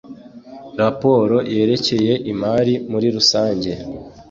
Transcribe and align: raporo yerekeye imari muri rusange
raporo 0.81 1.37
yerekeye 1.55 2.13
imari 2.31 2.73
muri 2.91 3.07
rusange 3.15 3.71